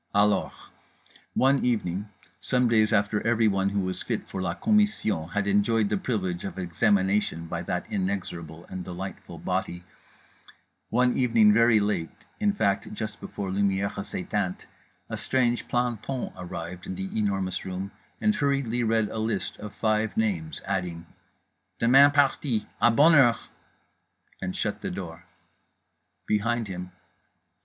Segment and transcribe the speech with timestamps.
[0.15, 0.71] Alors—
[1.35, 2.09] One evening,
[2.39, 6.57] some days after everyone who was fit for la commission had enjoyed the privilege of
[6.57, 13.91] examination by that inexorable and delightful body—one evening very late, in fact, just before lumières
[14.25, 14.65] éteintes,
[15.07, 20.17] a strange planton arrived in The Enormous Room and hurriedly read a list of five
[20.17, 21.05] names, adding:
[21.77, 22.11] "partir demain
[22.71, 23.39] de bonne heure"
[24.41, 25.25] and shut the door
[26.25, 26.91] behind him.